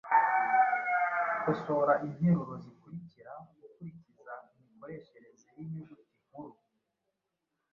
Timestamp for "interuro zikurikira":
2.07-3.31